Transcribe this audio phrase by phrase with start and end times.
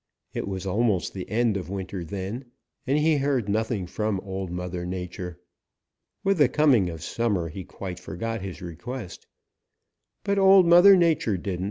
[0.33, 2.45] It was almost the end of winter then,
[2.87, 5.39] and he heard nothing from Old Mother Nature.
[6.23, 9.27] With the coming of summer he quite forgot his request.
[10.23, 11.59] But Old Mother Nature didn't.